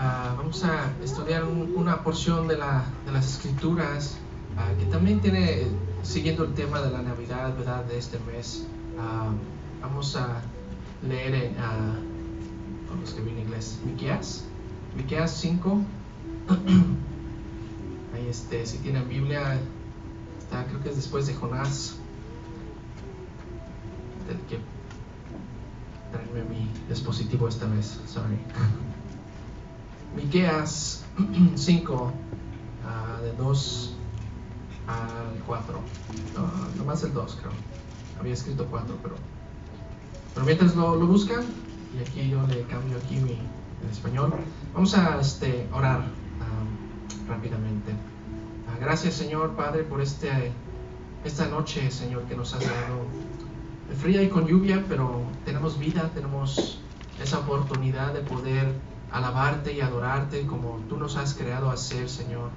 [0.00, 4.16] Ah, vamos a estudiar una porción de, la, de las escrituras
[4.56, 5.66] ah, que también tiene,
[6.04, 7.84] siguiendo el tema de la Navidad, ¿verdad?
[7.84, 8.64] De este mes.
[8.96, 9.30] Ah,
[9.82, 10.40] vamos a
[11.02, 11.56] leer en,
[12.88, 14.44] vamos que en inglés, Miqueas,
[14.96, 15.80] Miqueas 5.
[18.14, 19.58] Ahí este, si tienen Biblia,
[20.38, 21.96] está, creo que es después de Jonás.
[24.28, 24.60] Del que
[26.12, 28.38] traerme mi dispositivo esta vez, sorry.
[30.18, 31.04] Miqueas
[31.54, 32.12] 5,
[32.84, 33.94] ah, de 2
[34.88, 35.80] al 4.
[36.76, 37.52] No, más el 2, creo.
[38.18, 39.14] Había escrito 4, pero.
[40.34, 41.44] Pero mientras lo, lo, buscan,
[41.96, 43.38] y aquí yo le cambio aquí mi
[43.90, 44.32] español,
[44.74, 47.92] vamos a este, orar ah, rápidamente.
[48.68, 50.52] Ah, gracias, Señor Padre, por este,
[51.24, 53.06] esta noche, Señor, que nos has dado.
[54.00, 56.80] Fría y con lluvia, pero tenemos vida, tenemos
[57.22, 58.74] esa oportunidad de poder
[59.12, 62.50] alabarte y adorarte como tú nos has creado hacer, Señor.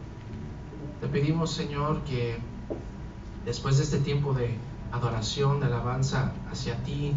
[0.99, 2.38] Te pedimos, Señor, que
[3.46, 4.57] después de este tiempo de
[4.91, 7.13] adoración, de alabanza hacia ti,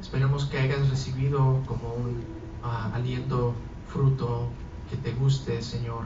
[0.00, 2.22] esperemos que hayas recibido como un
[2.64, 3.54] ah, aliento,
[3.92, 4.48] fruto
[4.90, 6.04] que te guste, Señor,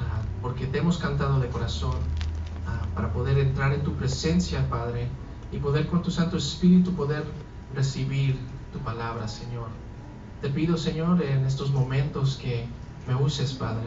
[0.00, 1.96] ah, porque te hemos cantado de corazón
[2.66, 5.08] ah, para poder entrar en tu presencia, Padre,
[5.52, 7.24] y poder con tu Santo Espíritu poder
[7.74, 8.38] recibir
[8.72, 9.68] tu palabra, Señor.
[10.42, 12.66] Te pido, Señor, en estos momentos que
[13.06, 13.86] me uses, Padre.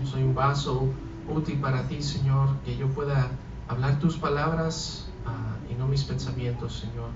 [0.00, 0.88] Yo soy un vaso
[1.28, 3.30] útil para ti, Señor, que yo pueda
[3.68, 7.10] hablar tus palabras ah, y no mis pensamientos, Señor.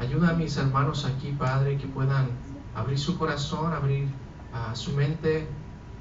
[0.00, 2.30] Ayuda a mis hermanos aquí, Padre, que puedan
[2.74, 4.08] abrir su corazón, abrir
[4.52, 5.46] ah, su mente,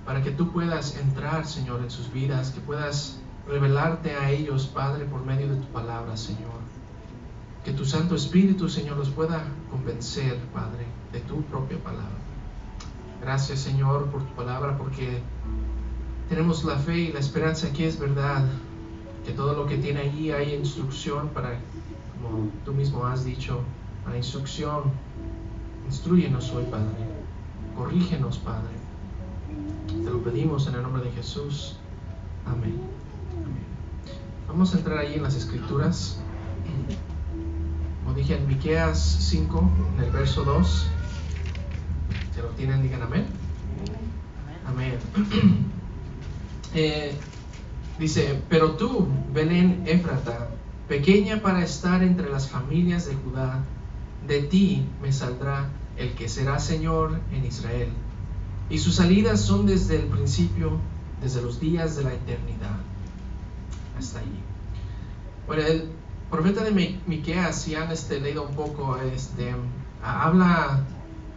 [0.03, 5.05] para que tú puedas entrar, Señor, en sus vidas, que puedas revelarte a ellos, Padre,
[5.05, 6.57] por medio de tu palabra, Señor.
[7.63, 12.17] Que tu Santo Espíritu, Señor, los pueda convencer, Padre, de tu propia palabra.
[13.21, 15.19] Gracias, Señor, por tu palabra, porque
[16.29, 18.45] tenemos la fe y la esperanza que es verdad,
[19.25, 21.59] que todo lo que tiene allí hay instrucción para,
[22.21, 23.61] como tú mismo has dicho,
[24.07, 24.83] la instrucción.
[25.85, 26.95] Instruyenos hoy, Padre.
[27.75, 28.75] Corrígenos, Padre.
[29.87, 31.77] Te lo pedimos en el nombre de Jesús.
[32.45, 32.79] Amén.
[34.47, 36.19] Vamos a entrar ahí en las escrituras
[38.17, 40.87] dije en Miqueas 5, en el verso 2.
[42.37, 42.83] ¿Se lo tienen?
[42.83, 43.25] Digan amén.
[44.67, 44.99] Amén.
[46.73, 47.15] Eh,
[47.97, 50.49] dice, pero tú, Belén Éfrata,
[50.87, 53.63] pequeña para estar entre las familias de Judá,
[54.27, 57.89] de ti me saldrá el que será Señor en Israel.
[58.69, 60.77] Y sus salidas son desde el principio,
[61.21, 62.77] desde los días de la eternidad.
[63.97, 64.39] Hasta allí.
[65.47, 65.89] Bueno, el,
[66.29, 69.55] profeta de Miqueas, si han este, leído un poco, este,
[70.03, 70.83] habla,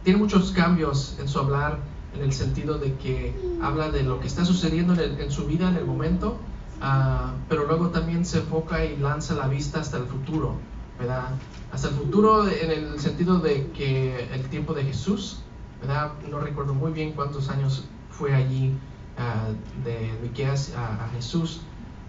[0.05, 1.79] tiene muchos cambios en su hablar,
[2.15, 5.77] en el sentido de que habla de lo que está sucediendo en, su vida en
[5.77, 6.37] el momento,
[6.81, 10.55] ah, pero luego también se enfoca y lanza la vista hasta el futuro,
[10.99, 11.31] ¿verdad?
[11.73, 15.39] Hasta el futuro en el sentido de que el tiempo de Jesús,
[15.81, 16.13] ¿verdad?
[16.29, 18.75] No recuerdo muy bien cuántos años fue allí
[19.19, 19.49] ah,
[19.85, 21.61] de Miqueas a Jesús,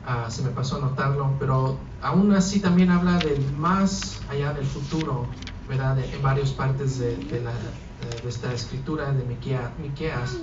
[0.05, 4.65] Ah, se me pasó a notarlo, pero aún así también habla de más allá del
[4.65, 5.27] futuro,
[5.71, 5.97] ¿verdad?
[5.99, 7.17] en varias partes de,
[8.27, 10.37] esta escritura de Miqueas.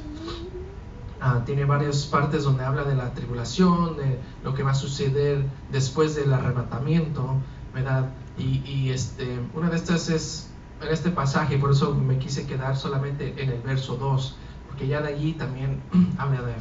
[1.21, 5.45] Ah, tiene varias partes donde habla de la tribulación, de lo que va a suceder
[5.71, 7.35] después del arrebatamiento,
[7.75, 8.09] ¿verdad?
[8.39, 10.49] Y, este, una de estas es
[10.81, 14.37] en este pasaje, por eso me quise quedar solamente en el verso 2,
[14.69, 15.83] porque ya de allí también
[16.19, 16.55] habla de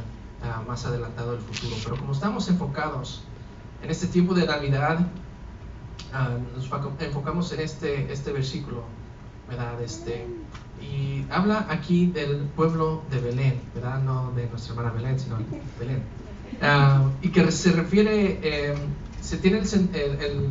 [0.66, 1.74] más adelantado del futuro.
[1.84, 3.22] Pero como estamos enfocados
[3.82, 5.06] en este tiempo de Navidad,
[6.12, 6.70] ah, nos
[7.00, 8.82] enfocamos en este, este versículo,
[9.48, 9.80] ¿verdad?
[9.82, 10.26] Este,
[10.80, 14.00] y habla aquí del pueblo de Belén, ¿verdad?
[14.02, 15.44] No de nuestra hermana Belén, sino de
[15.78, 16.02] Belén.
[16.62, 18.74] Ah, y que se refiere, eh,
[19.20, 19.64] se tiene el,
[19.94, 20.48] el,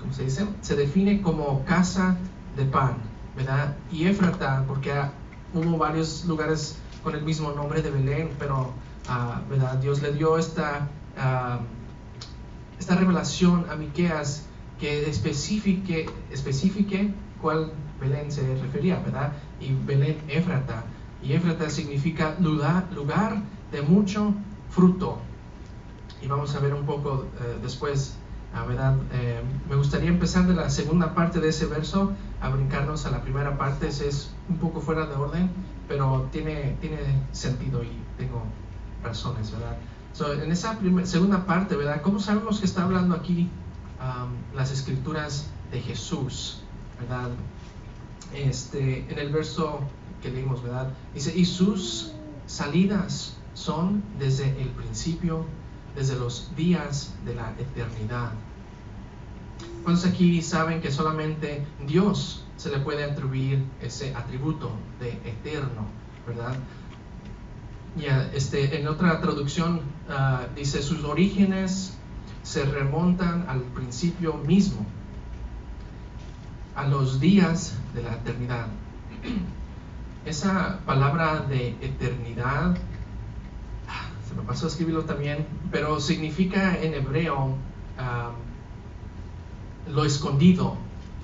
[0.00, 0.46] ¿cómo se dice?
[0.60, 2.16] Se define como casa
[2.56, 2.96] de pan,
[3.36, 3.76] ¿verdad?
[3.90, 4.92] Y Éfrata, porque
[5.54, 8.72] hubo varios lugares con el mismo nombre de Belén, pero
[9.08, 9.76] ah, ¿verdad?
[9.78, 11.60] Dios le dio esta, ah,
[12.78, 14.46] esta revelación a Miqueas
[14.78, 19.32] que especifique, especifique cuál Belén se refería, ¿verdad?
[19.60, 20.84] Y Belén Éfrata.
[21.22, 23.42] Y Éfrata significa lugar, lugar
[23.72, 24.34] de mucho
[24.70, 25.18] fruto.
[26.22, 28.16] Y vamos a ver un poco eh, después,
[28.68, 28.96] ¿verdad?
[29.12, 33.22] Eh, me gustaría empezar de la segunda parte de ese verso a brincarnos a la
[33.22, 33.88] primera parte.
[33.88, 35.50] Ese es un poco fuera de orden,
[35.88, 36.98] pero tiene, tiene
[37.32, 38.42] sentido y tengo
[39.02, 39.76] razones, ¿verdad?
[40.20, 42.00] En esa segunda parte, ¿verdad?
[42.00, 43.50] ¿Cómo sabemos que está hablando aquí
[44.54, 46.60] las escrituras de Jesús,
[47.00, 47.30] ¿verdad?
[48.34, 49.80] Este, en el verso
[50.22, 50.88] que leímos, ¿verdad?
[51.14, 52.12] Dice, y sus
[52.46, 55.44] salidas son desde el principio,
[55.94, 58.32] desde los días de la eternidad.
[59.84, 65.86] ¿Cuántos aquí saben que solamente Dios se le puede atribuir ese atributo de eterno,
[66.26, 66.56] verdad?
[67.96, 71.94] Ya, este, en otra traducción ah, dice sus orígenes
[72.42, 74.84] se remontan al principio mismo,
[76.74, 78.66] a los días de la eternidad.
[80.26, 82.76] Esa palabra de eternidad,
[83.88, 87.56] ah, se me pasó a escribirlo también, pero significa en hebreo
[87.98, 88.32] ah,
[89.88, 90.76] lo escondido.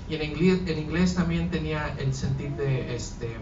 [0.09, 3.37] Y en inglés, en inglés también tenía el sentido de, este,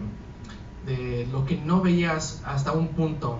[0.86, 3.38] de lo que no veías hasta un punto.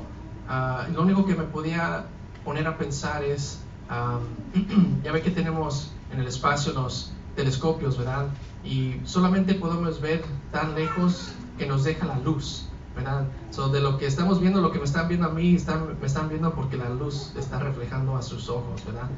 [0.48, 2.06] Ah, lo único que me podía
[2.44, 3.60] poner a pensar es,
[5.04, 8.26] ya ve que tenemos en el espacio los telescopios, ¿verdad?
[8.64, 13.26] Y solamente podemos ver tan lejos que nos deja la luz, ¿verdad?
[13.50, 16.06] So, de lo que estamos viendo, lo que me están viendo a mí, están, me
[16.06, 19.08] están viendo porque la luz está reflejando a sus ojos, ¿verdad?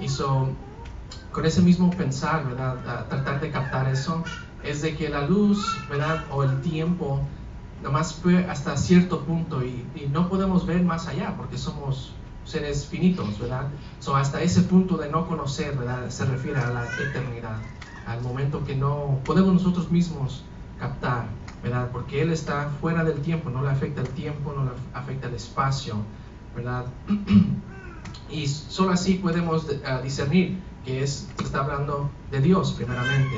[0.00, 0.48] Y so,
[1.32, 3.06] con ese mismo pensar, ¿verdad?
[3.08, 4.24] tratar de captar eso,
[4.62, 6.24] es de que la luz, ¿verdad?
[6.30, 7.20] O el tiempo,
[7.84, 12.12] nomás fue hasta cierto punto y, no podemos ver más allá porque somos
[12.44, 13.68] seres finitos, ¿verdad?
[14.00, 16.10] So, hasta ese punto de no conocer, ¿verdad?
[16.10, 17.58] Se refiere a la eternidad,
[18.06, 20.44] al momento que no podemos nosotros mismos
[20.78, 21.26] captar,
[21.62, 21.88] ¿verdad?
[21.92, 25.34] Porque Él está fuera del tiempo, no le afecta el tiempo, no le afecta el
[25.34, 25.96] espacio,
[26.56, 26.86] ¿verdad?
[28.30, 33.36] y solo así podemos eh, discernir que es, está hablando de Dios primeramente.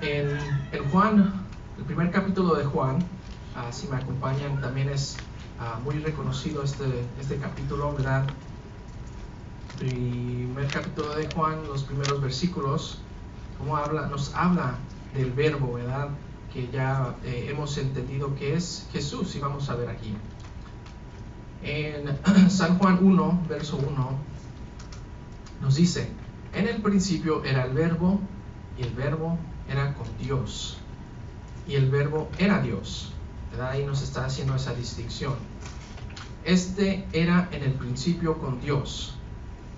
[0.00, 0.38] En,
[0.90, 1.32] Juan,
[1.78, 2.98] el primer capítulo de Juan,
[3.70, 5.16] si me acompañan, también es
[5.60, 6.84] ah, muy reconocido este,
[7.20, 8.24] este capítulo, ¿verdad?
[9.78, 12.98] Primer capítulo de Juan, los primeros versículos,
[13.58, 14.76] como habla, nos habla
[15.14, 16.08] del verbo, ¿verdad?
[16.52, 20.14] Que ya eh, hemos entendido que es Jesús, y vamos a ver aquí.
[21.62, 22.18] En
[22.50, 24.18] San Juan 1, verso 1,
[25.62, 26.08] nos dice,
[26.52, 28.20] en el principio era el verbo
[28.78, 30.78] y el verbo era con Dios.
[31.66, 33.14] Y el verbo era Dios.
[33.60, 35.34] Ahí nos está haciendo esa distinción.
[36.44, 39.14] Este era en el principio con Dios.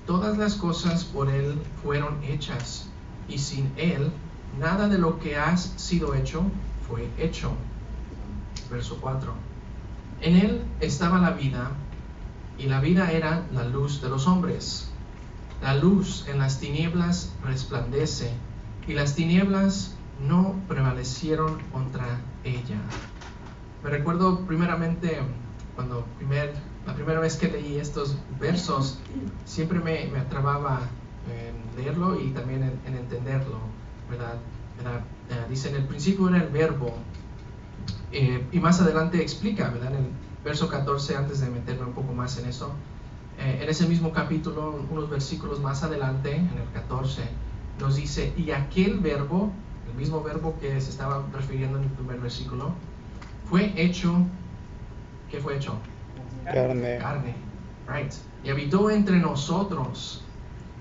[0.06, 2.88] Todas las cosas por Él fueron hechas
[3.28, 4.11] y sin Él
[4.58, 6.43] nada de lo que has sido hecho
[6.88, 7.52] fue hecho.
[8.70, 9.32] Verso 4.
[10.23, 11.70] En Él estaba la vida
[12.58, 14.88] y la vida era la luz de los hombres.
[15.62, 18.32] La luz en las tinieblas resplandece
[18.87, 19.94] y las tinieblas
[20.26, 22.78] no prevalecieron contra ella.
[23.86, 25.16] Me recuerdo primeramente
[25.76, 26.52] cuando primer,
[26.88, 28.98] la primera vez que leí estos versos,
[29.44, 30.80] siempre me, me atrababa
[31.30, 33.60] en leerlo y también en, entenderlo,
[34.10, 34.34] ¿verdad?
[35.30, 36.94] Eh, dice, en el principio era el verbo,
[38.10, 39.92] eh, y más adelante explica, ¿verdad?
[39.92, 40.10] En el
[40.44, 42.72] verso 14, antes de meterme un poco más en eso,
[43.38, 47.22] eh, en ese mismo capítulo, unos versículos más adelante, en el 14,
[47.78, 49.52] nos dice, y aquel verbo,
[49.88, 52.72] el mismo verbo que se estaba refiriendo en el primer versículo,
[53.48, 54.14] fue hecho,
[55.31, 55.78] ¿qué fue hecho?
[56.44, 56.98] Carne.
[56.98, 57.34] Carne,
[57.88, 58.12] right.
[58.44, 60.22] Y habitó entre nosotros,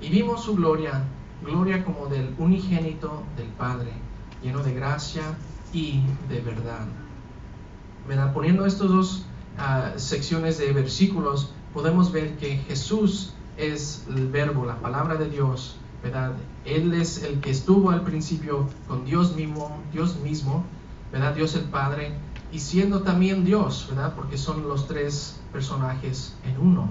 [0.02, 1.04] y vimos su gloria,
[1.44, 3.92] gloria como del unigénito del Padre,
[4.44, 5.24] lleno de gracia
[5.74, 6.86] y de verdad.
[8.08, 8.34] ¿Verdad?
[8.34, 9.26] Poniendo estas dos
[9.58, 15.78] ah, secciones de versículos, podemos ver que Jesús es el verbo, la palabra de Dios,
[16.04, 16.34] ¿verdad?
[16.66, 20.64] Él es el que estuvo al principio con Dios mismo, Dios mismo,
[21.12, 21.34] ¿verdad?
[21.34, 22.12] Dios el Padre,
[22.52, 24.14] y siendo también Dios, ¿verdad?
[24.16, 26.90] Porque son los tres personajes en uno.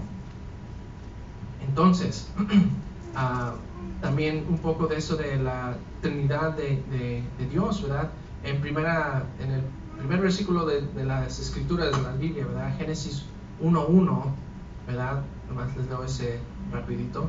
[1.66, 2.28] Entonces,
[3.16, 3.54] ah,
[4.00, 8.11] también un poco de eso de la Trinidad de, Dios, ¿verdad?
[8.42, 9.62] En, primera, en el
[9.99, 12.76] primer versículo de, las escrituras de la Biblia, ¿verdad?
[12.76, 13.25] Génesis
[13.62, 14.44] 1.1
[14.87, 15.23] ¿verdad?
[15.49, 16.38] Nomás les doy ese
[16.73, 17.26] rapidito,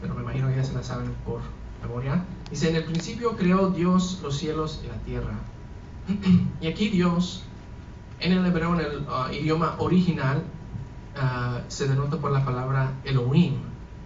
[0.00, 1.40] pero me imagino que ya se la saben por
[1.82, 2.24] memoria.
[2.50, 5.34] Dice, en el principio creó Dios los cielos y la tierra.
[6.60, 7.44] Y aquí Dios,
[8.20, 10.42] en el hebreo, en el uh, idioma original,
[11.16, 13.56] uh, se denota por la palabra Elohim,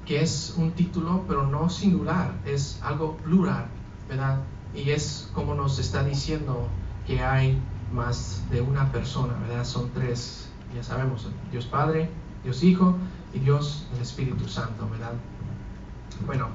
[0.07, 3.67] que es un título, pero no singular, es algo plural,
[4.09, 4.41] ¿verdad?
[4.75, 6.69] Y es como nos está diciendo
[7.07, 7.59] que hay
[7.93, 9.65] más de una persona, ¿verdad?
[9.65, 12.11] Son tres, ya sabemos, Dios Padre,
[12.43, 12.97] Dios Hijo
[13.33, 15.13] y Dios el Espíritu Santo, ¿verdad?
[16.27, 16.49] Bueno,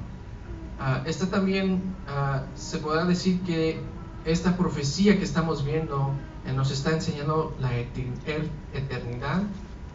[0.80, 3.80] uh, esta también ah, se podrá decir que
[4.24, 6.12] esta profecía que estamos viendo
[6.46, 9.42] eh, nos está enseñando la eternidad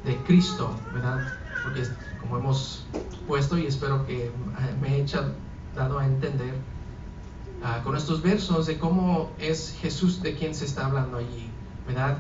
[0.06, 1.34] de Cristo, ¿verdad?
[1.64, 1.84] Porque
[2.22, 2.86] como hemos
[3.28, 4.32] puesto y espero que
[4.82, 5.06] me he
[5.76, 6.54] dado a entender,
[7.64, 11.50] ah, con estos versos de cómo es Jesús de quien se está hablando allí,
[11.88, 12.18] ¿verdad?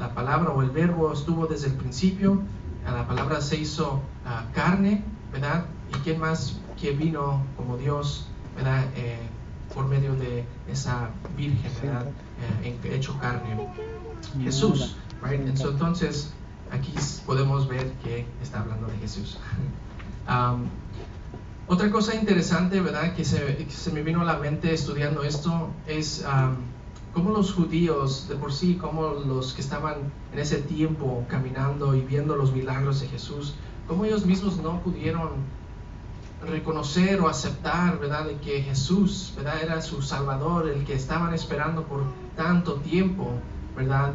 [0.00, 2.42] la palabra o el verbo estuvo desde el principio,
[2.84, 5.64] la palabra se hizo ah, carne, ¿verdad?
[5.90, 8.26] ¿Y quién más que vino como Dios,
[8.56, 8.84] ¿verdad?
[8.96, 9.18] Eh,
[9.74, 12.06] por medio de esa virgen, ¿verdad?
[12.62, 13.68] Eh, hecho carne.
[14.42, 15.40] Jesús, right?
[15.40, 16.32] Entonces,
[16.70, 16.92] aquí
[17.26, 19.38] podemos ver que está hablando de Jesús.
[20.26, 20.68] Um,
[21.68, 23.14] otra cosa interesante, ¿verdad?
[23.14, 26.54] Que se, se, me vino a la mente estudiando esto es um,
[27.12, 29.96] cómo los judíos, de por sí, cómo los que estaban
[30.32, 33.54] en ese tiempo caminando y viendo los milagros de Jesús,
[33.86, 35.28] cómo ellos mismos no pudieron
[36.46, 41.84] reconocer o aceptar, ¿verdad?, de que Jesús, ¿verdad?, era su Salvador, el que estaban esperando
[41.84, 42.04] por
[42.36, 43.32] tanto tiempo,
[43.76, 44.12] ¿verdad?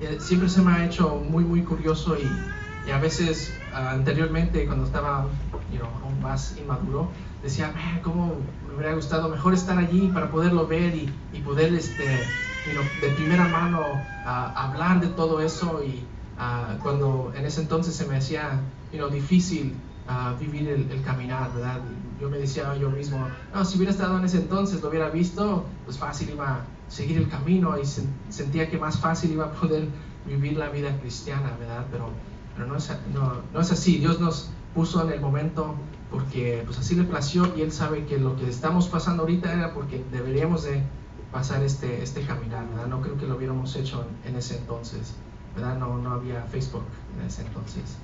[0.00, 4.84] Eh, siempre se me ha hecho muy, muy curioso y, a veces ah, anteriormente, cuando
[4.84, 7.08] estaba aún más inmaduro,
[7.42, 7.72] decía,
[8.02, 8.36] ¿cómo
[8.68, 13.82] me hubiera gustado mejor estar allí para poderlo ver y, poder, este, de primera mano
[14.26, 16.04] ah, hablar de todo eso y
[16.38, 18.60] ah, cuando en ese entonces se me hacía
[19.10, 19.74] difícil
[20.38, 21.80] vivir el, caminar, ¿verdad?
[22.20, 25.64] Yo me decía yo mismo, no, si hubiera estado en ese entonces, lo hubiera visto,
[25.84, 27.84] pues fácil iba a seguir el camino y
[28.32, 29.88] sentía que más fácil iba a poder
[30.26, 31.86] vivir la vida cristiana, ¿verdad?
[31.90, 32.10] Pero,
[32.54, 35.74] pero no, es, no, es así, Dios nos puso en el momento
[36.10, 39.74] porque pues así le plació y Él sabe que lo que estamos pasando ahorita era
[39.74, 40.82] porque deberíamos de
[41.32, 42.86] pasar este, este caminar, ¿verdad?
[42.86, 45.14] No creo que lo hubiéramos hecho en, ese entonces,
[45.56, 45.78] ¿verdad?
[45.78, 46.84] No, no había Facebook
[47.18, 47.96] en ese entonces.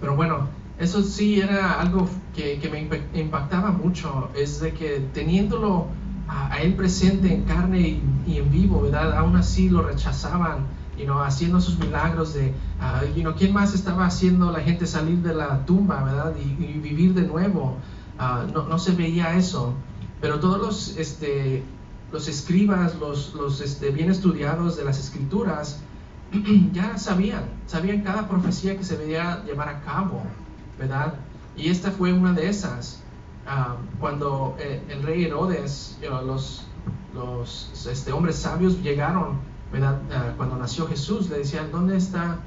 [0.00, 0.48] Pero bueno,
[0.78, 5.86] eso sí era algo que, me impactaba mucho, es de que teniéndolo
[6.28, 9.16] a, él presente en carne y, en vivo, ¿verdad?
[9.16, 10.66] Aún así lo rechazaban,
[10.98, 15.34] y no haciendo sus milagros de, uh, ¿quién más estaba haciendo la gente salir de
[15.34, 16.34] la tumba, ¿verdad?
[16.36, 17.76] Y, vivir de nuevo.
[18.18, 19.74] Ah, no, no, se veía eso.
[20.20, 21.64] Pero todos los, este,
[22.12, 25.80] los escribas, los, los este, bien estudiados de las escrituras,
[26.72, 30.22] ya sabían, sabían cada profecía que se debía llevar a cabo,
[30.78, 31.14] ¿verdad?
[31.56, 33.00] Y esta fue una de esas.
[33.46, 36.66] Ah, cuando eh, el rey Herodes, los,
[37.14, 39.38] los este, hombres sabios llegaron,
[39.72, 40.00] ¿verdad?
[40.12, 42.38] Ah, cuando nació Jesús, le decían, ¿dónde está,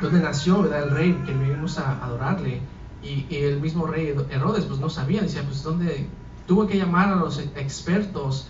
[0.00, 0.64] dónde nació.
[0.74, 2.60] El rey que venimos a adorarle.
[3.02, 6.08] Y, el mismo rey Herodes, pues no sabía, decía, pues ¿dónde?
[6.48, 8.48] Tuvo que llamar a los expertos,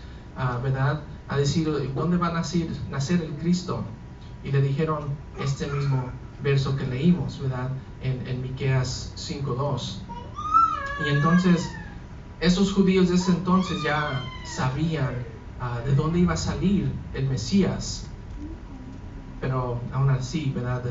[0.63, 1.03] ¿verdad?
[1.29, 3.83] A decir, ¿dónde va a nacer, nacer el Cristo?
[4.45, 5.05] Y le dijeron
[5.41, 6.11] este mismo
[6.43, 7.71] verso que leímos, ¿verdad?
[8.03, 9.99] En, en Miqueas 5.2.
[11.05, 11.69] Y entonces,
[12.41, 15.11] esos judíos de ese entonces ya sabían
[15.61, 18.07] ah, de dónde iba a salir el Mesías.
[19.41, 20.83] Pero aún así, ¿verdad?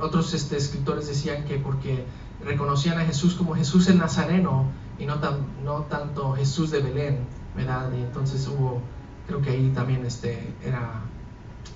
[0.00, 2.04] otros este, escritores decían que porque
[2.44, 4.66] reconocían a Jesús como Jesús el Nazareno
[4.98, 7.18] y no, tan, no tanto Jesús de Belén,
[7.56, 7.90] ¿verdad?
[7.92, 8.80] Y entonces hubo
[9.28, 11.02] creo que ahí también este, era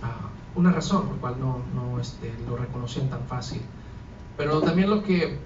[0.02, 3.60] ah, una razón por la cual no, no este, lo reconocían tan fácil.
[4.36, 5.38] Pero también lo que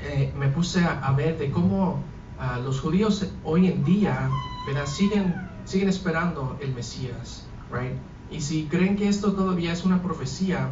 [0.00, 2.02] eh, me puse a, ver de cómo
[2.40, 4.28] ah, los judíos hoy en día
[4.66, 4.86] ¿verdad?
[4.86, 7.46] Siguen, siguen esperando el Mesías.
[7.70, 7.96] Right?
[8.30, 10.68] Y si creen que esto todavía es una profecía,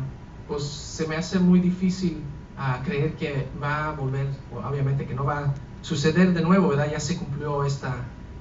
[0.48, 2.22] pues se me hace muy difícil
[2.58, 6.90] uh, creer que va a volver, obviamente que no va a suceder de nuevo, ¿verdad?
[6.90, 7.94] Ya se cumplió esta,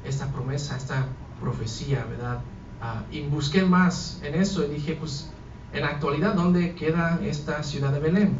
[0.03, 1.07] esta promesa, esta
[1.39, 2.39] profecía, ¿verdad?
[2.81, 5.29] Ah, y busqué más en eso y dije, pues,
[5.73, 8.37] en la actualidad, ¿dónde queda esta ciudad de Belén?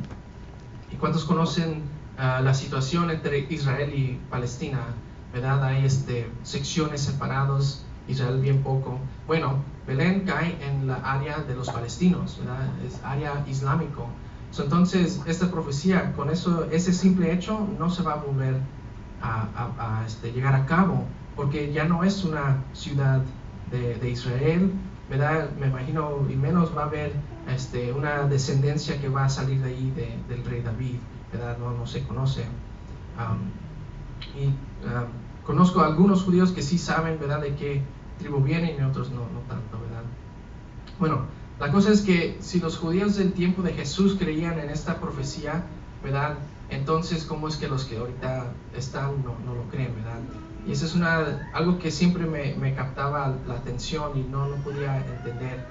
[0.92, 1.84] ¿Y cuántos conocen
[2.18, 4.80] ah, la situación entre Israel y Palestina?
[5.34, 5.64] ¿Verdad?
[5.66, 9.00] Hay este, secciones separadas, Israel bien poco.
[9.28, 12.68] Bueno, Belén cae en la área de los palestinos, ¿verdad?
[12.88, 14.08] Es área islámico.
[14.58, 18.56] entonces, esta profecía, con eso, ese simple hecho, no se va a volver
[19.22, 21.06] a, este, llegar a cabo
[21.36, 23.22] porque ya no es una ciudad
[23.72, 24.72] de, Israel,
[25.10, 25.50] ¿verdad?
[25.60, 27.12] Me imagino, y menos va a haber
[27.54, 29.94] este, una descendencia que va a salir de ahí
[30.30, 30.96] del rey David,
[31.32, 31.58] ¿verdad?
[31.58, 32.46] No, no se conoce.
[34.38, 34.54] y
[35.46, 37.82] conozco a algunos judíos que sí saben, ¿verdad?, de qué
[38.20, 40.04] tribu vienen y otros no, no tanto, ¿verdad?
[41.00, 41.26] Bueno,
[41.60, 45.64] la cosa es que si los judíos del tiempo de Jesús creían en esta profecía,
[46.04, 46.38] ¿verdad?
[46.70, 50.20] Entonces, ¿cómo es que los que ahorita están no, lo creen, ¿verdad?
[50.68, 54.56] Y eso es una, algo que siempre me, me captaba la atención y no, no
[54.58, 55.64] podía entender.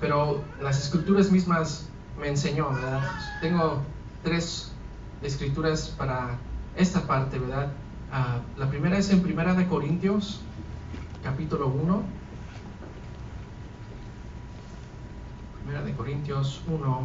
[0.00, 1.88] pero las escrituras mismas
[2.20, 3.00] me enseñó, ¿verdad?
[3.40, 3.82] Tengo
[4.22, 4.72] tres
[5.22, 6.38] escrituras para
[6.76, 7.72] esta parte, ¿verdad?
[8.12, 10.40] Ah, la primera es en Primera de Corintios,
[11.22, 12.02] capítulo 1.
[15.62, 17.00] Primera de Corintios 1,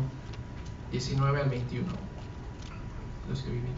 [0.94, 1.88] 19 al 21.
[3.28, 3.74] Los que viven.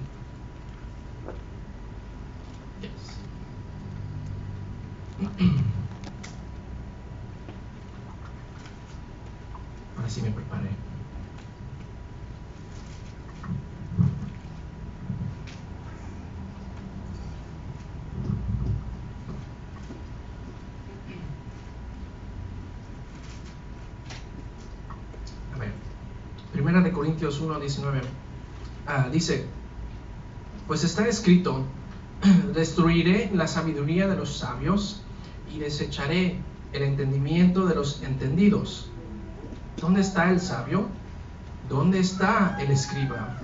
[2.82, 2.92] Yes.
[9.96, 10.72] Ahora sí me preparé.
[27.26, 28.02] Corintios 1, 19.
[28.86, 29.46] Ah, dice,
[30.68, 31.64] pues está escrito,
[32.54, 35.02] destruiré la sabiduría de los sabios
[35.52, 36.38] y desecharé
[36.72, 38.92] el entendimiento de los entendidos.
[39.82, 40.86] ¿Dónde está el sabio?
[41.68, 43.40] ¿Dónde está el escriba?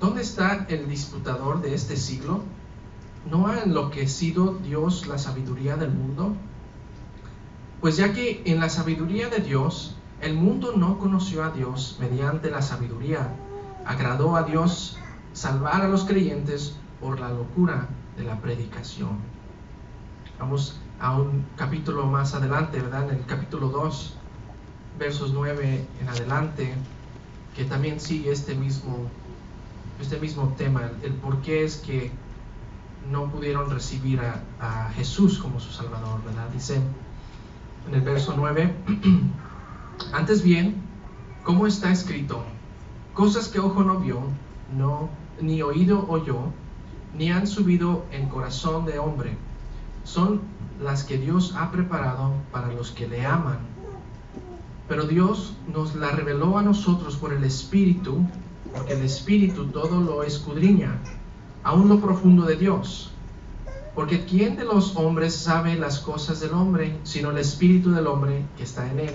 [0.00, 2.42] ¿Dónde está el disputador de este siglo?
[3.30, 6.34] ¿No ha enloquecido Dios la sabiduría del mundo?
[7.82, 9.94] Pues ya que en la sabiduría de Dios
[10.24, 13.28] el mundo no conoció a Dios mediante la sabiduría,
[13.84, 14.96] agradó a Dios
[15.34, 19.18] salvar a los creyentes por la locura de la predicación.
[20.38, 23.10] Vamos a un capítulo más adelante, ¿verdad?
[23.10, 24.16] En el capítulo 2,
[24.98, 26.72] versos 9 en adelante,
[27.54, 28.96] que también sigue este mismo,
[30.00, 32.10] este mismo tema, el por qué es que
[33.10, 36.48] no pudieron recibir a, a Jesús como su Salvador, ¿verdad?
[36.48, 36.80] Dice
[37.86, 38.74] en el verso 9,
[40.12, 40.76] antes bien,
[41.42, 42.42] ¿cómo está escrito?
[43.14, 44.20] Cosas que ojo no vio,
[44.76, 45.08] no,
[45.40, 46.52] ni oído oyó,
[47.16, 49.36] ni han subido en corazón de hombre,
[50.04, 50.40] son
[50.82, 53.58] las que Dios ha preparado para los que le aman.
[54.88, 58.18] Pero Dios nos la reveló a nosotros por el Espíritu,
[58.74, 60.98] porque el Espíritu todo lo escudriña,
[61.62, 63.10] aún lo profundo de Dios.
[63.94, 68.44] Porque ¿quién de los hombres sabe las cosas del hombre, sino el Espíritu del hombre
[68.56, 69.14] que está en él?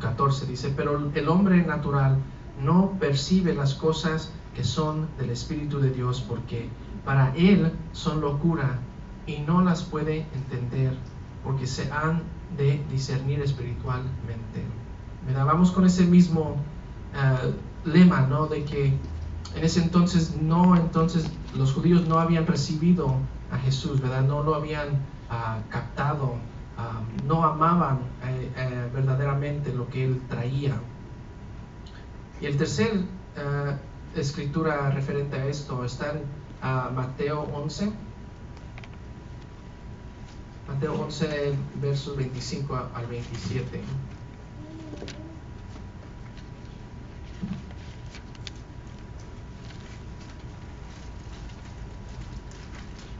[0.00, 2.18] 14 dice, pero el hombre natural
[2.62, 6.68] no percibe las cosas que son del Espíritu de Dios porque
[7.04, 8.78] para él son locura
[9.26, 10.94] y no las puede entender
[11.44, 12.22] porque se han
[12.56, 14.64] de discernir espiritualmente.
[15.26, 15.46] ¿Verdad?
[15.46, 16.56] Vamos con ese mismo
[17.14, 18.46] uh, lema, ¿no?
[18.46, 18.86] De que
[19.54, 23.14] en ese entonces no, entonces los judíos no habían recibido
[23.50, 24.22] a Jesús, ¿verdad?
[24.22, 24.88] No lo habían
[25.30, 26.36] uh, captado,
[26.78, 30.80] uh, no amaban eh, eh, verdaderamente lo que él traía.
[32.40, 37.92] Y el tercer uh, escritura referente a esto está en uh, Mateo 11.
[40.68, 43.80] Mateo 11, versos 25 al 27.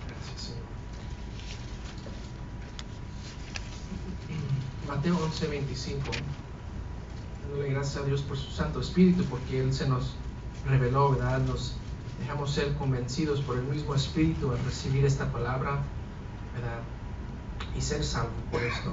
[0.07, 0.65] Gracias, Señor.
[5.09, 6.01] Mateo 11, 25
[7.41, 10.15] dándole gracias a Dios por su Santo Espíritu, porque Él se nos
[10.69, 11.41] reveló, ¿verdad?
[11.47, 11.77] Nos
[12.21, 15.79] dejamos ser convencidos por el mismo Espíritu al recibir esta palabra,
[16.53, 16.81] ¿verdad?
[17.75, 18.93] Y ser salvos por esto.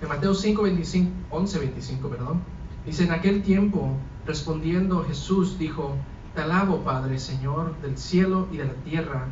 [0.00, 2.42] En Mateo 5, 25, 11, 25, perdón,
[2.86, 3.90] dice, en aquel tiempo,
[4.24, 5.94] respondiendo Jesús, dijo,
[6.34, 9.26] te alabo, Padre, Señor, del cielo y de la tierra,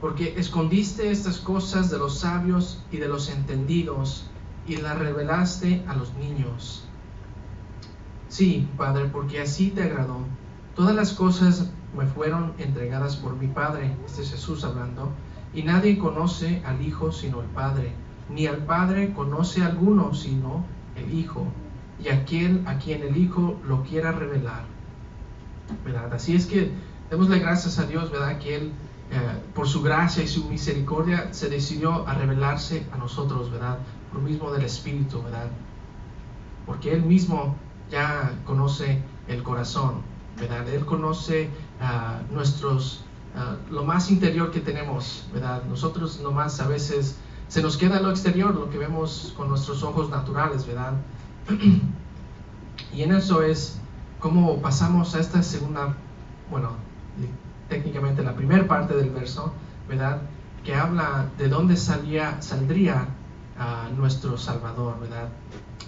[0.00, 4.29] porque escondiste estas cosas de los sabios y de los entendidos
[4.70, 6.84] y las revelaste a los niños.
[8.28, 10.20] Sí, Padre, porque así te agradó.
[10.76, 15.10] Todas las cosas me fueron entregadas por mi Padre, este es Jesús hablando,
[15.52, 17.92] y nadie conoce al Hijo sino el Padre,
[18.32, 21.46] ni al Padre conoce alguno sino el Hijo,
[22.00, 24.62] y aquel a quien el Hijo lo quiera revelar.
[25.84, 26.14] ¿Verdad?
[26.14, 26.70] Así es que
[27.10, 28.38] démosle gracias a Dios, ¿verdad?
[28.38, 28.72] Que Él,
[29.10, 29.18] eh,
[29.52, 33.78] por su gracia y su misericordia, se decidió a revelarse a nosotros, ¿verdad?
[34.12, 35.48] Por mismo del Espíritu, ¿verdad?
[36.66, 37.56] Porque Él mismo
[37.90, 40.02] ya conoce el corazón,
[40.38, 40.68] ¿verdad?
[40.68, 41.48] Él conoce
[41.80, 45.62] uh, nuestros, uh, lo más interior que tenemos, ¿verdad?
[45.68, 47.16] Nosotros nomás a veces
[47.48, 50.92] se nos queda lo exterior, lo que vemos con nuestros ojos naturales, ¿verdad?
[52.92, 53.78] y en eso es
[54.20, 55.94] como pasamos a esta segunda,
[56.50, 56.70] bueno,
[57.68, 59.52] técnicamente la primera parte del verso,
[59.88, 60.22] ¿verdad?
[60.64, 63.08] Que habla de dónde salía, saldría
[63.60, 65.28] uh, nuestro Salvador, ¿verdad?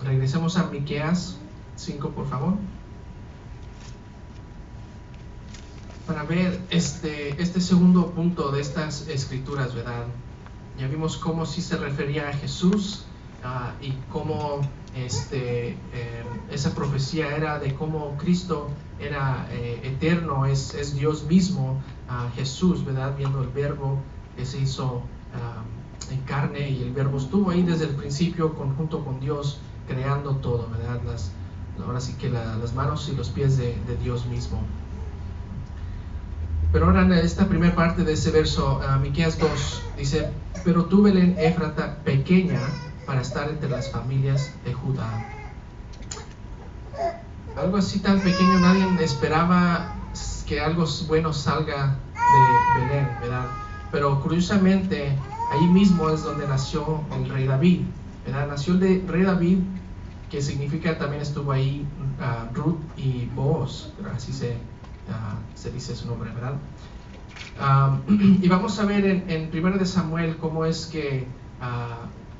[0.04, 1.38] Regresemos a Miqueas
[1.76, 2.54] 5, por favor.
[6.06, 10.06] Para ver este, este segundo punto de estas escrituras, ¿verdad?
[10.78, 13.04] ya vimos cómo sí se refería a Jesús
[13.80, 14.60] y cómo
[14.94, 15.76] este, em,
[16.50, 18.68] esa profecía era de cómo Cristo
[19.00, 21.80] era eh, eterno, es, es, Dios mismo,
[22.36, 23.16] Jesús, ¿verdad?
[23.16, 23.98] Viendo el verbo
[24.36, 25.02] que se hizo
[26.12, 30.68] en carne y el verbo estuvo ahí desde el principio conjunto con Dios, creando todo,
[30.70, 31.00] ¿verdad?
[31.04, 31.32] Las,
[31.84, 34.60] ahora sí que las manos y los pies de, Dios mismo.
[36.72, 40.30] Pero ahora en esta primera parte de ese verso, uh, Miqueas 2 dice,
[40.64, 42.60] pero tú Belén Éfrata pequeña
[43.06, 45.26] para estar entre las familias de Judá.
[47.56, 49.94] Algo así tan pequeño, nadie esperaba
[50.46, 53.46] que algo bueno salga de Belén, ¿verdad?
[53.90, 55.18] Pero curiosamente,
[55.52, 57.82] ahí mismo es donde nació el rey David,
[58.24, 58.48] ¿verdad?
[58.48, 59.58] Nació el rey David,
[60.30, 61.86] que significa también estuvo ahí
[62.18, 66.54] uh, Ruth y Boaz, así se, uh, se dice su nombre, ¿verdad?
[67.60, 71.26] Um, y vamos a ver en, en 1 de Samuel cómo es que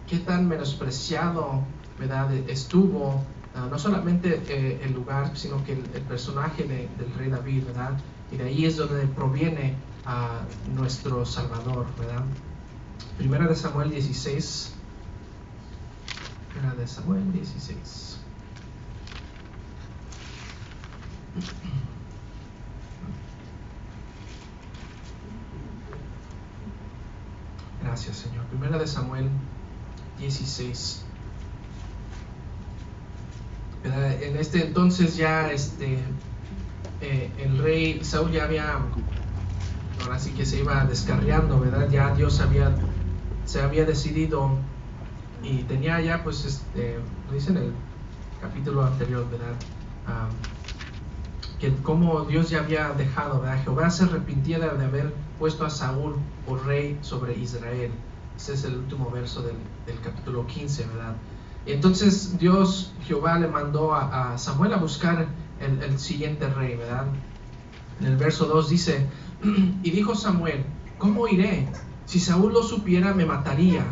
[0.08, 1.62] qué tan menospreciado
[1.98, 2.32] ¿verdad?
[2.48, 3.22] estuvo
[3.70, 7.92] no solamente eh, el lugar, sino que el, personaje del rey David, ¿verdad?
[8.32, 9.74] Y de ahí es donde proviene
[10.74, 12.24] nuestro Salvador, ¿verdad?
[13.18, 14.72] Primera de Samuel 16.
[16.52, 18.18] Primera de Samuel 16.
[27.82, 28.44] Gracias, Señor.
[28.46, 29.28] Primera de Samuel
[30.18, 31.04] 16.
[33.84, 35.98] En este entonces ya este,
[37.00, 38.78] eh, el rey Saúl ya había,
[40.02, 41.90] ahora sí que se iba descarriando, ¿verdad?
[41.90, 42.72] Ya Dios había,
[43.44, 44.50] se había decidido
[45.42, 47.72] y tenía ya, pues, este, lo dice en el
[48.40, 49.54] capítulo anterior, ¿verdad?
[51.62, 53.62] que como Dios ya había dejado, ¿verdad?
[53.62, 57.92] Jehová se arrepintía de haber puesto a Saúl por rey sobre Israel.
[58.36, 59.54] Ese es el último verso del,
[60.02, 61.14] capítulo 15, ¿verdad?
[61.64, 65.28] Entonces Dios, Jehová, le mandó a, Samuel a buscar
[65.60, 67.06] el, siguiente rey, ¿verdad?
[68.00, 69.06] En el verso 2 dice,
[69.84, 70.64] y dijo Samuel,
[70.98, 71.68] ¿cómo iré?
[72.12, 73.86] Si Saúl lo supiera, me mataría,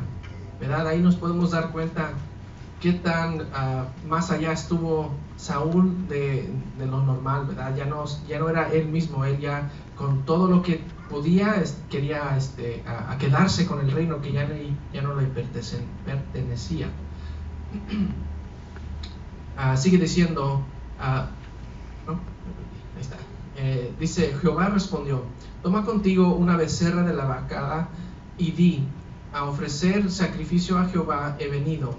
[0.60, 0.86] ¿verdad?
[0.88, 2.10] Ahí nos podemos dar cuenta
[2.78, 7.74] qué tan ah, más allá estuvo Saúl de, lo normal, ¿verdad?
[7.74, 12.84] Ya no, era él mismo, él ya con todo lo que podía, quería este,
[13.18, 14.46] quedarse con el reino que ya,
[15.00, 15.26] no le
[16.04, 16.88] pertenecía.
[19.56, 20.62] Ah, sigue diciendo,
[20.98, 21.26] ah,
[23.56, 25.22] eh, dice, Jehová respondió,
[25.62, 27.88] toma contigo una becerra de la vacada
[28.40, 28.82] y di,
[29.32, 31.94] a ofrecer sacrificio a Jehová he venido.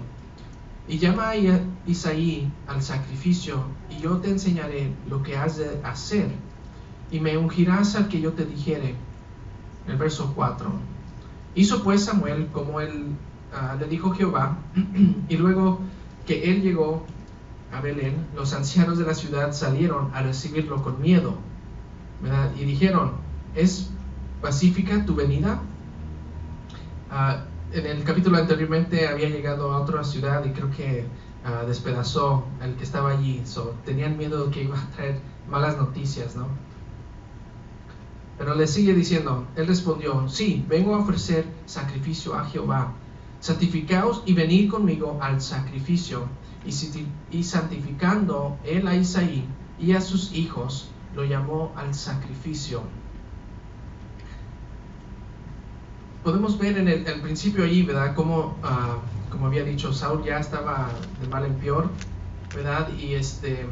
[0.88, 1.36] Y llama a
[1.86, 6.28] Isaí al sacrificio, y yo te enseñaré lo que has de hacer
[7.10, 8.96] y me ungirás al que yo te dijere.
[9.86, 10.70] El verso 4.
[11.54, 13.06] Hizo pues Samuel como él
[13.54, 14.58] ah, le dijo Jehová,
[15.28, 15.80] y luego
[16.26, 17.06] que él llegó
[17.72, 21.36] a Belén, los ancianos de la ciudad salieron a recibirlo con miedo,
[22.58, 23.12] y dijeron,
[23.54, 23.90] ¿es
[24.40, 25.60] pacífica tu venida?
[27.14, 27.44] Ah,
[27.74, 31.04] en el capítulo anteriormente había llegado a otra ciudad y creo que
[31.44, 35.76] ah, despedazó el que estaba allí, so, tenían miedo de que iba a traer malas
[35.76, 36.48] noticias, ¿no?
[38.38, 42.94] Pero le sigue diciendo, él respondió, sí, vengo a ofrecer sacrificio a Jehová.
[43.40, 46.24] Santificaos y venid conmigo al sacrificio.
[46.64, 49.44] Y, santificando él a Isaí
[49.78, 52.82] y a sus hijos, lo llamó al sacrificio.
[56.24, 58.14] Podemos ver en el, principio allí, ¿verdad?
[58.14, 58.98] Como, ah,
[59.30, 60.88] como había dicho, Saúl ya estaba
[61.20, 61.88] de mal en peor,
[62.54, 62.88] ¿verdad?
[62.96, 63.66] Y este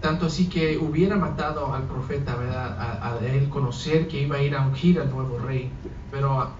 [0.00, 2.76] tanto así que hubiera matado al profeta, ¿verdad?
[2.80, 5.70] A, él conocer que iba a ir a ungir al nuevo rey.
[6.10, 6.50] Pero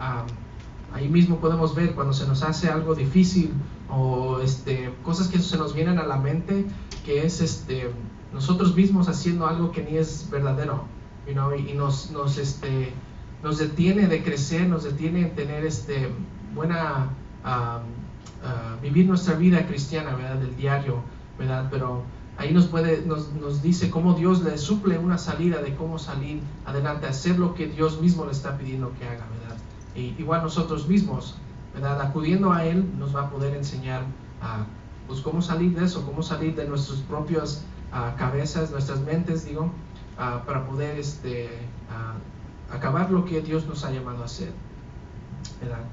[0.92, 3.52] ahí mismo podemos ver cuando se nos hace algo difícil
[3.88, 6.66] o este, cosas que se nos vienen a la mente,
[7.04, 7.90] que es este,
[8.32, 10.84] nosotros mismos haciendo algo que ni es verdadero,
[11.26, 12.92] y nos, nos, este,
[13.42, 16.08] nos detiene de crecer, nos detiene de tener este,
[16.54, 17.08] buena,
[18.82, 20.36] vivir nuestra vida cristiana, ¿verdad?
[20.36, 21.02] Del diario,
[21.38, 21.68] ¿verdad?
[21.70, 22.04] Pero
[22.40, 26.40] Ahí nos, puede, nos, nos, dice cómo Dios le suple una salida de cómo salir
[26.64, 29.58] adelante, hacer lo que Dios mismo le está pidiendo que haga, ¿verdad?
[29.94, 31.34] Y igual nosotros mismos,
[31.74, 32.00] ¿verdad?
[32.00, 34.04] Acudiendo a Él nos va a poder enseñar
[34.40, 34.64] a,
[35.06, 37.62] pues, cómo salir de eso, cómo salir de nuestras propias
[38.16, 39.70] cabezas, nuestras mentes, digo,
[40.16, 41.50] para poder este,
[42.72, 44.52] acabar lo que Dios nos ha llamado a hacer,
[45.60, 45.84] ¿verdad?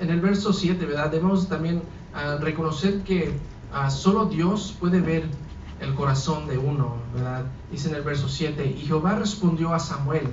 [0.00, 1.10] en el verso 7, ¿verdad?
[1.10, 1.82] Debemos también
[2.40, 3.36] reconocer que
[3.88, 5.24] solo Dios puede ver
[5.80, 7.44] el corazón de uno, ¿verdad?
[7.70, 10.28] Dice en el verso 7, y Jehová respondió a Samuel,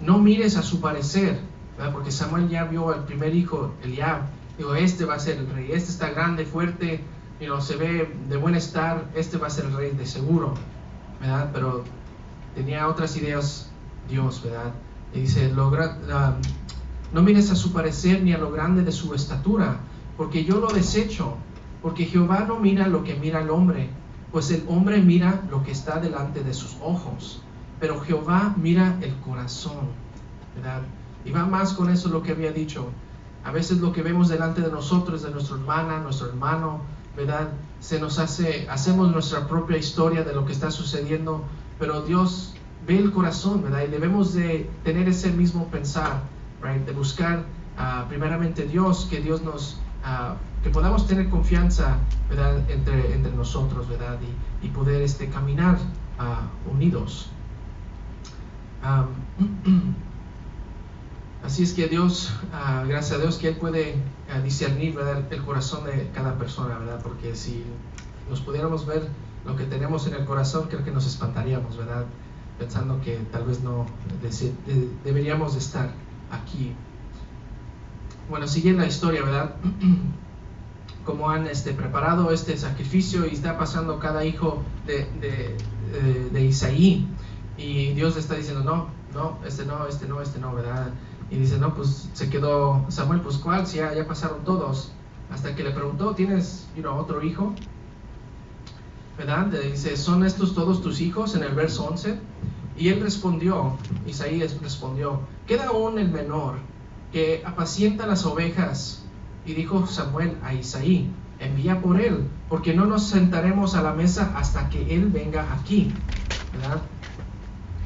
[0.00, 1.38] no mires a su parecer,
[1.78, 1.92] ¿verdad?
[1.92, 4.22] Porque Samuel ya vio al primer hijo, Eliab,
[4.58, 7.00] dijo, este va a ser el rey, este está grande, fuerte,
[7.38, 10.54] y no se ve de buen estar, este va a ser el rey de seguro,
[11.20, 11.50] ¿verdad?
[11.52, 11.84] Pero
[12.56, 13.70] tenía otras ideas
[14.08, 14.72] Dios, ¿verdad?
[15.14, 15.98] Y dice, logra,
[17.12, 19.78] no mires a su parecer ni a lo grande de su estatura,
[20.16, 21.36] porque yo lo desecho,
[21.82, 23.88] porque Jehová no mira lo que mira el hombre,
[24.32, 27.40] pues el hombre mira lo que está delante de sus ojos,
[27.78, 29.88] pero Jehová mira el corazón,
[30.54, 30.82] ¿verdad?
[31.24, 32.88] Y va más con eso lo que había dicho.
[33.44, 36.80] A veces lo que vemos delante de nosotros, de nuestra hermana, nuestro hermano,
[37.16, 37.50] ¿verdad?
[37.80, 41.44] Se nos hace, hacemos nuestra propia historia de lo que está sucediendo,
[41.78, 42.55] pero Dios
[42.86, 43.82] ve el corazón, ¿verdad?
[43.86, 46.22] Y debemos de tener ese mismo pensar,
[46.62, 46.84] right?
[46.86, 47.40] De buscar
[47.78, 52.58] uh, primeramente Dios, que Dios nos, uh, que podamos tener confianza, ¿verdad?
[52.70, 54.18] Entre, entre nosotros, ¿verdad?
[54.62, 55.78] Y, y poder este, caminar
[56.18, 57.30] uh, unidos.
[61.42, 62.32] Así es que Dios,
[62.86, 63.96] gracias a Dios que Él puede
[64.44, 65.24] discernir ¿verdad?
[65.30, 67.00] el corazón de cada persona, ¿verdad?
[67.02, 67.64] Porque si
[68.30, 69.08] nos pudiéramos ver
[69.44, 72.06] lo que tenemos en el corazón, creo que nos espantaríamos, ¿verdad?
[72.58, 73.86] Pensando que tal vez no
[74.22, 75.90] de, de, deberíamos estar
[76.30, 76.74] aquí.
[78.30, 79.54] Bueno, sigue la historia, ¿verdad?
[81.04, 87.06] Como han este, preparado este sacrificio y está pasando cada hijo de, de, de Isaí.
[87.56, 90.90] Y Dios le está diciendo, no, no, este no, este no, este no, ¿verdad?
[91.30, 94.92] Y dice, no, pues se quedó Samuel, pues cuál, si ya, ya pasaron todos.
[95.30, 97.52] Hasta que le preguntó, ¿tienes you know, otro hijo?
[99.18, 99.46] ¿Verdad?
[99.46, 101.34] Dice, ¿son estos todos tus hijos?
[101.34, 102.18] En el verso 11.
[102.76, 106.56] Y él respondió, Isaías respondió, queda aún el menor
[107.12, 109.02] que apacienta las ovejas.
[109.46, 114.34] Y dijo Samuel a Isaí, envía por él, porque no nos sentaremos a la mesa
[114.36, 115.92] hasta que él venga aquí.
[116.52, 116.82] ¿Verdad?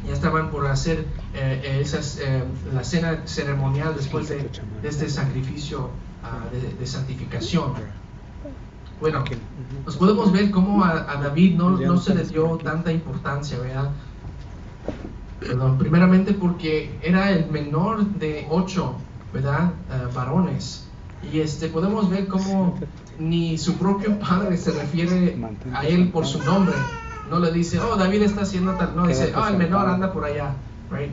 [0.06, 4.48] ya estaban por hacer eh, esas, eh, la cena ceremonial después de,
[4.82, 5.90] este sacrificio
[6.22, 7.74] uh, de, de, santificación.
[9.00, 9.24] Bueno,
[9.86, 13.90] nos podemos ver cómo a, a David no, no, se le dio tanta importancia, ¿verdad?
[15.40, 18.96] Perdón, primeramente porque era el menor de ocho,
[19.32, 19.72] ¿verdad?
[19.88, 20.86] Uh, varones.
[21.32, 22.78] Y este, podemos ver cómo
[23.18, 25.38] ni su propio padre se refiere
[25.72, 26.74] a él por su nombre.
[27.30, 28.96] No le dice, oh, David está haciendo tal.
[28.96, 30.54] No, dice, oh, el menor anda por allá.
[30.90, 31.12] Right?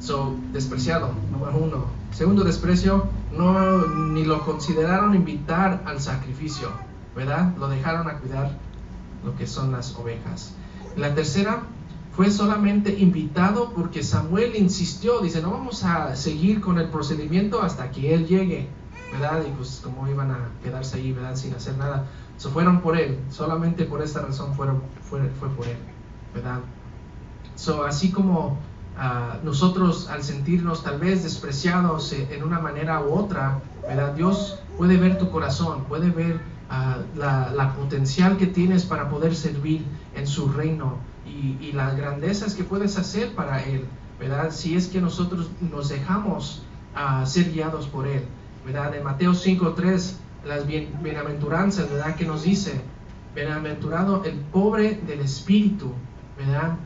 [0.00, 1.86] So, despreciado, número uno.
[2.12, 6.68] Segundo desprecio, no, ni lo consideraron invitar al sacrificio,
[7.16, 7.56] ¿verdad?
[7.58, 8.50] Lo dejaron a cuidar
[9.24, 10.52] lo que son las ovejas.
[10.96, 11.62] La tercera,
[12.16, 17.90] fue solamente invitado porque Samuel insistió, dice, no vamos a seguir con el procedimiento hasta
[17.90, 18.70] que él llegue,
[19.12, 19.44] ¿verdad?
[19.46, 21.36] Y pues como iban a quedarse ahí, ¿verdad?
[21.36, 22.06] Sin hacer nada.
[22.38, 25.76] Se fueron por él, solamente por esta razón fueron, fue, fue por él,
[26.34, 26.60] ¿verdad?
[27.86, 28.58] Así como
[28.96, 34.14] uh, nosotros al sentirnos tal vez despreciados en una manera u otra, ¿verdad?
[34.14, 36.40] Dios puede ver tu corazón, puede ver
[37.16, 42.96] la, potencial que tienes para poder servir en su reino y, las grandezas que puedes
[42.96, 43.84] hacer para Él,
[44.18, 44.50] ¿verdad?
[44.50, 46.62] Si es que nosotros nos dejamos
[46.94, 48.24] uh, ser guiados por Él,
[48.64, 48.94] ¿verdad?
[48.94, 50.14] En Mateo 5.3
[50.46, 52.14] las bien, bienaventuranzas, ¿verdad?
[52.16, 52.80] Que nos dice,
[53.34, 55.92] bienaventurado el pobre del espíritu,
[56.38, 56.76] ¿verdad?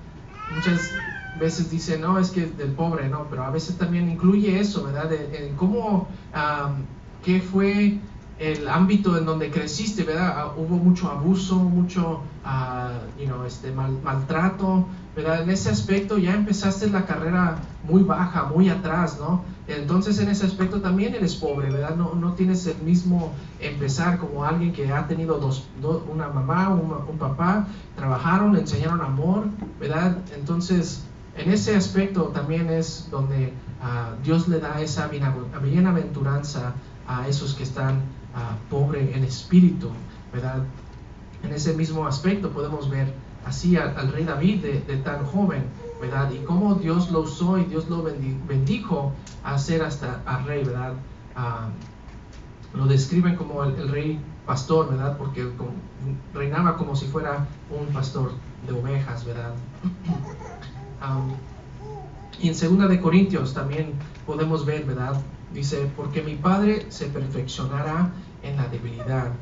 [0.54, 0.90] Muchas
[1.38, 5.10] veces dice, no, es que del pobre, no, pero a veces también incluye eso, ¿verdad?
[5.56, 6.84] Cómo, um,
[7.22, 8.00] qué fue
[8.40, 10.46] el ámbito en donde creciste, ¿verdad?
[10.57, 15.42] Uh, hubo mucho abuso, mucho, uh, you know, este, mal, maltrato, ¿verdad?
[15.42, 19.44] En ese aspecto ya empezaste la carrera muy baja, muy atrás, ¿no?
[19.68, 21.94] Entonces en ese aspecto también eres pobre, ¿verdad?
[21.96, 26.70] No, no tienes el mismo empezar como alguien que ha tenido dos, dos una mamá,
[26.70, 29.44] un, un, papá, trabajaron, le enseñaron amor,
[29.79, 30.16] ¿verdad?
[30.35, 31.05] Entonces
[31.37, 36.72] en ese aspecto también es donde uh, Dios le da esa bienaventuranza
[37.07, 38.00] a esos que están
[38.34, 39.90] uh, pobres en espíritu,
[40.32, 40.62] ¿verdad?
[41.42, 43.12] En ese mismo aspecto podemos ver
[43.44, 45.64] así al, rey David de, tan joven,
[46.00, 46.30] ¿verdad?
[46.30, 49.12] Y cómo Dios lo usó y Dios lo bendijo
[49.42, 50.92] a ser hasta a rey, ¿verdad?
[51.36, 55.16] Uh, lo describen como el, rey pastor, ¿verdad?
[55.16, 55.48] Porque
[56.34, 58.32] reinaba como si fuera un pastor
[58.66, 59.54] de ovejas, ¿verdad?
[61.02, 61.34] Um,
[62.40, 63.92] y en segunda de Corintios también
[64.26, 65.20] podemos ver, ¿verdad?
[65.52, 68.10] Dice, porque mi Padre se perfeccionará
[68.42, 69.32] en la debilidad.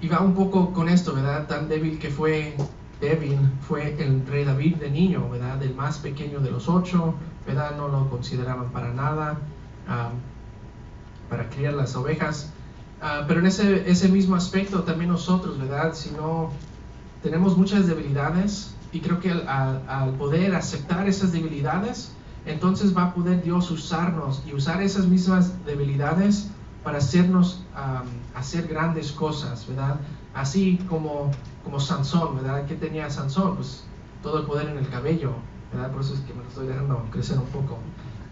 [0.00, 1.46] Y va un poco con esto, ¿verdad?
[1.46, 2.54] Tan débil que fue
[3.00, 5.62] débil fue el rey David de niño, ¿verdad?
[5.62, 7.14] El más pequeño de los ocho,
[7.46, 7.76] ¿verdad?
[7.76, 9.38] No lo consideraban para nada,
[11.28, 12.52] para criar las ovejas.
[13.02, 15.94] Uh, pero en ese, ese mismo aspecto también nosotros, ¿verdad?
[15.94, 16.50] Si no
[17.22, 22.12] tenemos muchas debilidades y creo que al poder aceptar esas debilidades,
[22.46, 26.50] entonces va a poder Dios usarnos y usar esas mismas debilidades
[26.82, 27.62] para hacernos
[28.34, 29.96] hacer grandes cosas, ¿verdad?
[30.34, 31.30] Así como,
[31.64, 32.66] como Sansón, ¿verdad?
[32.66, 33.56] ¿Qué tenía Sansón?
[33.56, 33.84] Pues
[34.22, 35.32] todo el poder en el cabello,
[35.72, 35.90] ¿verdad?
[35.92, 37.78] Por eso es que me lo estoy dejando crecer un poco.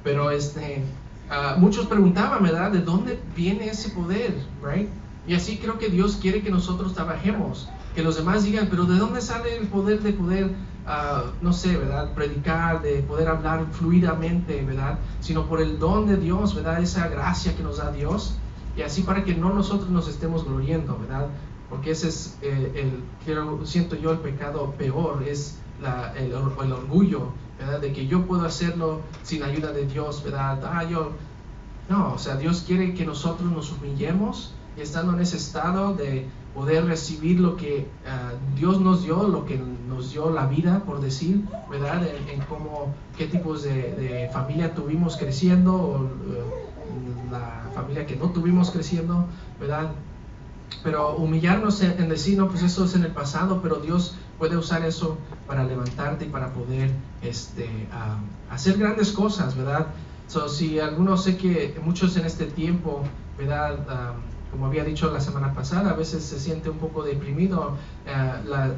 [0.03, 0.85] Pero este,
[1.31, 2.71] ah, muchos preguntaban, ¿verdad?
[2.71, 4.89] ¿De dónde viene ese poder, right?
[5.27, 8.97] Y así creo que Dios quiere que nosotros trabajemos, que los demás digan, pero ¿de
[8.97, 10.55] dónde sale el poder de poder,
[10.89, 12.13] ah, no sé, ¿verdad?
[12.15, 14.99] Predicar, de poder hablar fluidamente, ¿verdad?
[15.21, 16.83] Sino por el don de Dios, ¿verdad?
[16.83, 18.35] Esa gracia que nos da Dios.
[18.77, 21.29] Y así para que no nosotros nos estemos gloriendo, ¿verdad?
[21.69, 25.59] Porque ese es eh, el, quiero, siento yo, el pecado peor, es
[26.17, 27.81] el, el, orgullo, ¿verdad?
[27.81, 30.61] De que yo puedo hacerlo sin ayuda de Dios, ¿verdad?
[30.65, 31.13] Ah, yo...
[31.89, 36.29] No, o sea, Dios quiere que nosotros nos humillemos y estando en ese estado de
[36.55, 41.01] poder recibir lo que ah, Dios nos dio, lo que nos dio la vida, por
[41.01, 42.03] decir, ¿verdad?
[42.29, 46.69] En, cómo, qué tipos de, familia tuvimos creciendo, o eh,
[47.31, 49.27] la familia que no tuvimos creciendo,
[49.61, 49.93] ¿verdad?
[50.83, 54.85] Pero humillarnos en, decir, no, pues eso es en el pasado, pero Dios puede usar
[54.85, 56.91] eso para levantarte y para poder
[57.23, 57.69] este,
[58.51, 59.89] hacer grandes cosas, ¿verdad?
[60.29, 63.03] So, si algunos sé que muchos en este tiempo,
[63.39, 63.79] ¿verdad?
[64.51, 68.71] Como había dicho la semana pasada, a veces se siente un poco deprimido eh, la,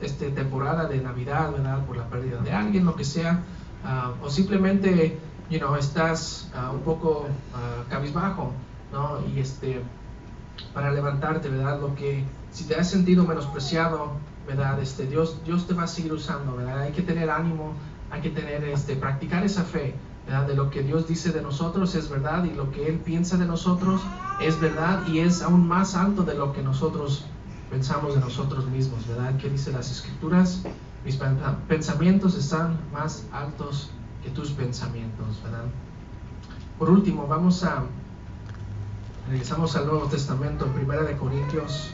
[0.00, 1.84] este, temporada de Navidad, ¿verdad?
[1.86, 3.40] Por la pérdida de alguien, lo que sea,
[3.84, 8.52] ah, o simplemente, you know, estás ah, un poco uh, cabizbajo,
[8.92, 9.20] ¿no?
[9.34, 9.82] Y este,
[10.74, 11.80] para levantarte, ¿verdad?
[11.80, 14.12] Lo que, si te has sentido menospreciado,
[14.46, 14.80] ¿verdad?
[14.80, 16.80] Este, Dios, Dios te va a seguir usando, ¿verdad?
[16.80, 17.74] Hay que tener ánimo,
[18.10, 19.94] hay que tener, este, practicar esa fe,
[20.30, 23.46] De lo que Dios dice de nosotros es verdad y lo que Él piensa de
[23.46, 24.00] nosotros
[24.40, 27.24] es verdad y es aún más alto de lo que nosotros
[27.68, 29.36] pensamos de nosotros mismos, ¿verdad?
[29.38, 30.62] ¿Qué dice las escrituras?
[31.04, 31.18] Mis
[31.66, 33.90] pensamientos están más altos
[34.22, 35.64] que tus pensamientos, ¿verdad?
[36.78, 37.82] Por último, vamos a
[39.28, 41.90] regresamos al Nuevo Testamento, en Primera de Corintios.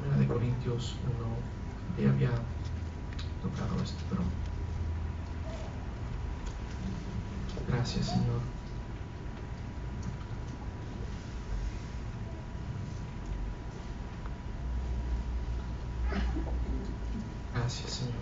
[0.00, 0.96] Primera de Corintios
[1.98, 2.04] 1.
[2.06, 2.30] Ya había
[3.48, 4.22] tocado esto, pero
[7.68, 8.40] Gracias, Señor.
[17.54, 18.14] Gracias, Señor.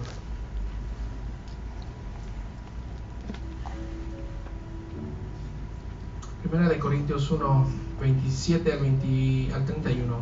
[6.42, 7.66] Primera de Corintios 1,
[8.00, 10.16] 27 al, 20, al 31.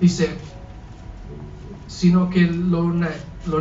[0.00, 0.36] Dice,
[1.96, 2.92] sino que lo,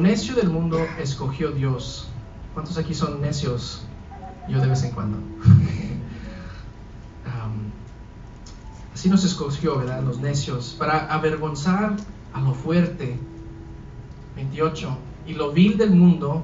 [0.01, 2.09] necio del mundo escogió Dios
[2.53, 3.81] ¿Cuántos aquí son necios?
[4.49, 5.17] Yo de vez en cuando.
[8.93, 10.01] así nos escogió, ¿verdad?
[10.03, 11.97] Los necios, para avergonzar
[12.33, 13.17] a lo fuerte.
[14.37, 14.97] 28.
[15.27, 16.43] Y lo vil del mundo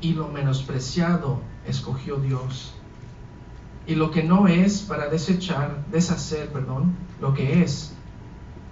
[0.00, 2.72] y lo menospreciado escogió Dios.
[3.86, 7.92] Y lo que no es para desechar, deshacer, perdón, lo que es,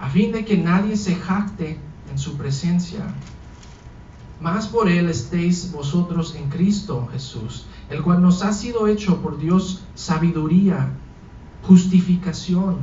[0.01, 1.79] a fin de que nadie se jacte
[2.11, 3.05] en su presencia
[4.41, 9.39] más por él estéis vosotros en Cristo Jesús, el cual nos ha sido hecho por
[9.39, 10.91] Dios sabiduría,
[11.63, 12.77] justificación,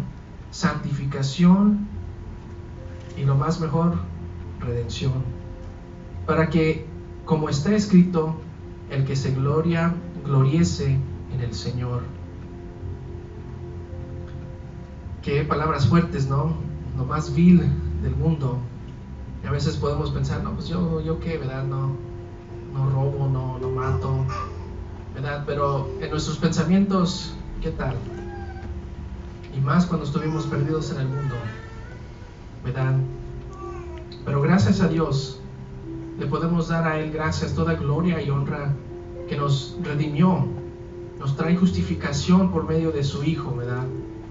[0.51, 1.87] santificación
[3.17, 3.95] y lo más mejor,
[4.59, 5.13] redención.
[6.25, 6.85] Para que,
[7.23, 8.35] como está escrito,
[8.89, 10.99] el que se gloria, gloriese
[11.33, 12.03] en el Señor.
[15.21, 16.53] Qué palabras fuertes, ¿no?
[16.97, 17.61] Lo más vil
[18.03, 18.59] del mundo,
[19.47, 21.63] a veces podemos pensar, no, pues yo, yo qué, ¿verdad?
[21.63, 21.95] No,
[22.73, 24.25] no robo, no, no mato,
[25.13, 25.43] ¿verdad?
[25.45, 27.95] Pero en nuestros pensamientos, ¿qué tal?
[29.55, 31.35] Y más cuando estuvimos perdidos en el mundo,
[32.63, 32.95] ¿verdad?
[34.25, 35.39] Pero gracias a Dios,
[36.17, 38.73] le podemos dar a Él gracias, toda gloria y honra
[39.29, 40.45] que nos redimió,
[41.19, 43.83] nos trae justificación por medio de su Hijo, ¿verdad?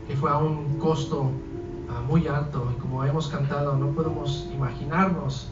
[0.08, 1.30] Que fue a un costo
[2.00, 5.48] muy alto y como hemos cantado, no podemos imaginarnos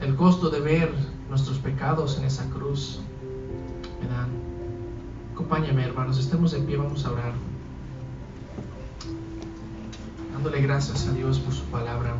[0.00, 0.94] el costo de ver
[1.28, 3.00] nuestros pecados en esa cruz.
[4.00, 4.26] ¿verdad?
[5.32, 7.32] Acompáñame, hermanos, estemos en pie, vamos a orar.
[10.32, 12.14] Dándole gracias a Dios por su palabra.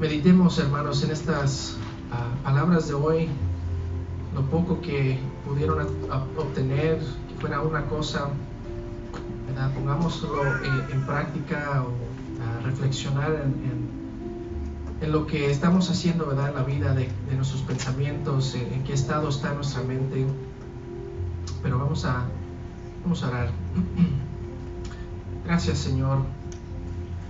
[0.00, 1.76] Meditemos, hermanos, en estas
[2.12, 3.28] ah, palabras de hoy,
[4.34, 5.88] lo poco que pudieron
[6.36, 8.28] obtener, que fuera una cosa
[9.74, 10.42] pongámoslo
[10.92, 11.92] en, práctica o
[12.42, 13.98] a reflexionar en,
[15.12, 16.50] lo que estamos haciendo ¿verdad?
[16.50, 20.26] en la vida de, nuestros pensamientos, en, qué estado está nuestra mente.
[21.62, 22.24] Pero vamos a,
[23.02, 23.50] vamos a orar.
[25.44, 26.18] Gracias Señor.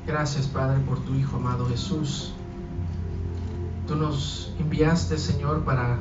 [0.07, 2.33] Gracias Padre por tu Hijo amado Jesús.
[3.87, 5.99] Tú nos enviaste, Señor, para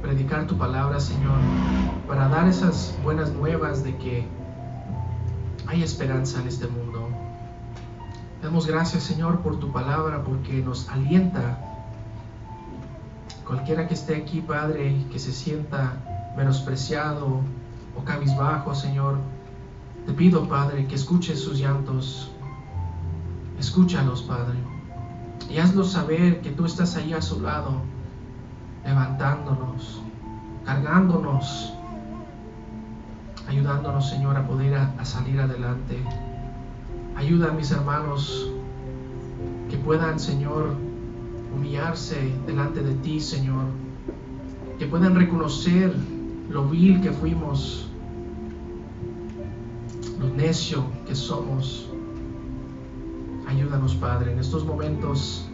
[0.00, 1.38] predicar tu palabra, Señor,
[2.08, 4.26] para dar esas buenas nuevas de que
[5.70, 7.08] hay esperanza en este mundo.
[8.42, 11.58] Damos gracias, Señor, por tu palabra, porque nos alienta.
[13.46, 17.42] Cualquiera que esté aquí, Padre, que se sienta menospreciado
[17.96, 19.18] o cabizbajo, Señor,
[20.06, 22.32] te pido, Padre, que escuches sus llantos.
[23.56, 24.58] Escúchalos, Padre.
[25.48, 27.82] Y hazlos saber que tú estás ahí a su lado,
[28.84, 30.02] levantándonos,
[30.64, 31.74] cargándonos,
[33.50, 35.98] ayudándonos, Señor, a poder a, salir adelante.
[37.16, 38.48] Ayuda a mis hermanos
[39.68, 40.74] que puedan, Señor,
[41.54, 43.64] humillarse delante de ti, Señor.
[44.78, 45.92] Que puedan reconocer
[46.48, 47.88] lo vil que fuimos,
[50.20, 51.88] lo necio que somos.
[53.48, 55.44] Ayúdanos, Padre, en estos momentos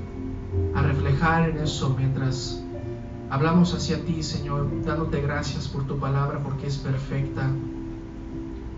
[0.74, 2.62] a reflejar en eso mientras
[3.30, 7.50] hablamos hacia ti, Señor, dándote gracias por tu palabra porque es perfecta.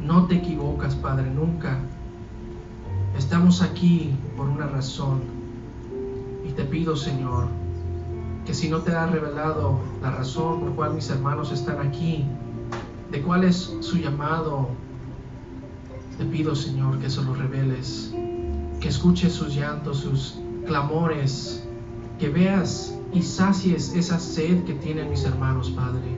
[0.05, 1.79] No te equivocas, Padre, nunca.
[3.17, 5.21] Estamos aquí por una razón.
[6.49, 7.49] Y te pido, Señor,
[8.47, 12.25] que si no te ha revelado la razón por cual mis hermanos están aquí,
[13.11, 14.69] de cuál es su llamado,
[16.17, 18.13] te pido, Señor, que se lo reveles,
[18.81, 21.65] que escuches sus llantos, sus clamores,
[22.19, 26.17] que veas y sacies esa sed que tienen mis hermanos, Padre.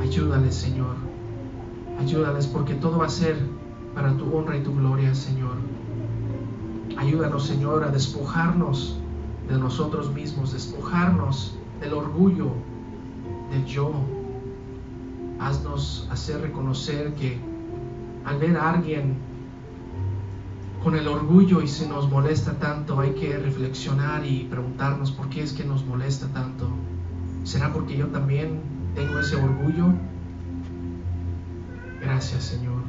[0.00, 1.09] Ayúdales, Señor.
[2.00, 3.36] Ayúdales porque todo va a ser
[3.94, 5.56] para tu honra y tu gloria, Señor.
[6.96, 8.98] Ayúdanos, Señor, a despojarnos
[9.48, 12.52] de nosotros mismos, despojarnos del orgullo,
[13.50, 13.92] del yo.
[15.40, 17.38] Haznos hacer reconocer que
[18.24, 19.18] al ver a alguien
[20.82, 25.42] con el orgullo y se nos molesta tanto, hay que reflexionar y preguntarnos por qué
[25.42, 26.66] es que nos molesta tanto.
[27.44, 28.60] ¿Será porque yo también
[28.94, 29.92] tengo ese orgullo?
[32.10, 32.82] Gracias, Señor.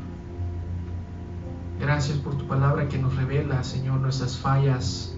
[1.80, 5.16] Gracias por tu palabra que nos revela, Señor, nuestras fallas.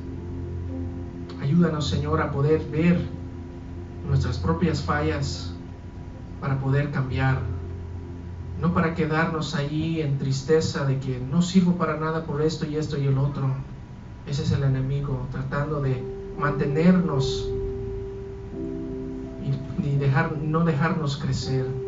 [1.41, 2.99] Ayúdanos, Señor, a poder ver
[4.06, 5.54] nuestras propias fallas
[6.41, 7.39] para poder cambiar
[8.60, 12.76] no para quedarnos allí en tristeza de que no sirvo para nada por esto y
[12.76, 13.54] esto y el otro.
[14.28, 16.04] Ese es el enemigo, tratando de
[16.38, 17.49] mantenernos
[19.82, 21.83] y, dejar, no dejarnos crecer.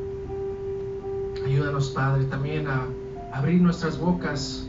[1.45, 2.87] Ayúdanos, Padre, también a
[3.31, 4.67] abrir nuestras bocas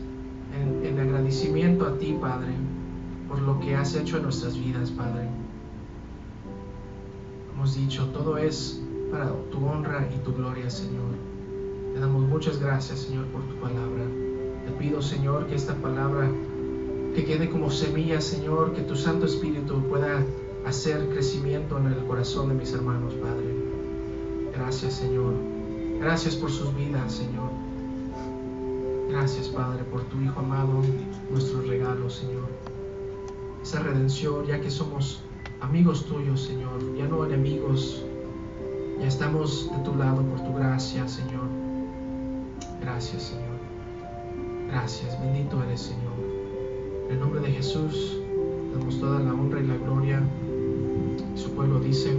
[0.55, 2.53] en, en agradecimiento a ti, Padre,
[3.27, 5.27] por lo que has hecho en nuestras vidas, Padre.
[7.51, 8.79] Hemos dicho, todo es
[9.11, 11.15] para tu honra y tu gloria, Señor.
[11.95, 14.03] Te damos muchas gracias, Señor, por tu palabra.
[14.67, 16.29] Te pido, Señor, que esta palabra
[17.15, 20.23] que quede como semilla, Señor, que tu Santo Espíritu pueda
[20.63, 23.55] hacer crecimiento en el corazón de mis hermanos, Padre.
[24.53, 25.56] Gracias, Señor.
[25.99, 27.49] Gracias por sus vidas, Señor.
[29.09, 30.81] Gracias, Padre, por tu Hijo amado,
[31.31, 32.47] nuestro regalo, Señor.
[33.63, 35.21] Esa redención, ya que somos
[35.59, 38.03] amigos tuyos, Señor, ya no enemigos,
[38.99, 41.47] ya estamos de tu lado por tu gracia, Señor.
[42.81, 43.57] Gracias, Señor.
[44.69, 46.13] Gracias, bendito eres, Señor.
[47.07, 48.17] En el nombre de Jesús,
[48.73, 50.21] damos toda la honra y la gloria.
[51.35, 52.15] Su pueblo dice,